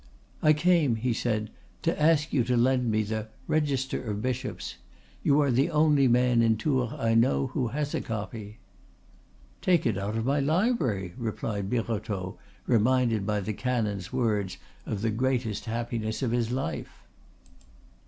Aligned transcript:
"I 0.41 0.53
came," 0.53 0.95
he 0.95 1.13
said, 1.13 1.51
"to 1.83 2.01
ask 2.01 2.33
you 2.33 2.43
to 2.45 2.57
lend 2.57 2.89
me 2.89 3.03
the 3.03 3.27
'Register 3.45 4.01
of 4.09 4.19
Bishops.' 4.19 4.77
You 5.21 5.39
are 5.41 5.51
the 5.51 5.69
only 5.69 6.07
man 6.07 6.41
in 6.41 6.57
Tours 6.57 6.91
I 6.97 7.13
know 7.13 7.45
who 7.53 7.67
has 7.67 7.93
a 7.93 8.01
copy." 8.01 8.57
"Take 9.61 9.85
it 9.85 9.99
out 9.99 10.17
of 10.17 10.25
my 10.25 10.39
library," 10.39 11.13
replied 11.19 11.69
Birotteau, 11.69 12.39
reminded 12.65 13.27
by 13.27 13.41
the 13.41 13.53
canon's 13.53 14.11
words 14.11 14.57
of 14.87 15.03
the 15.03 15.11
greatest 15.11 15.65
happiness 15.65 16.23
of 16.23 16.31
his 16.31 16.49
life. 16.49 17.03